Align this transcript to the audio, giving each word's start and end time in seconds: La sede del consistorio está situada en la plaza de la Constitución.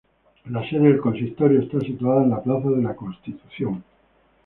La 0.45 0.67
sede 0.67 0.87
del 0.89 0.99
consistorio 0.99 1.59
está 1.61 1.79
situada 1.79 2.23
en 2.23 2.31
la 2.31 2.41
plaza 2.41 2.71
de 2.71 2.81
la 2.81 2.95
Constitución. 2.95 3.83